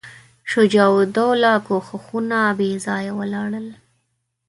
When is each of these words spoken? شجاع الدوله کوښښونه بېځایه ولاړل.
شجاع 0.51 0.91
الدوله 1.05 1.51
کوښښونه 1.67 2.39
بېځایه 2.57 3.11
ولاړل. 3.19 3.67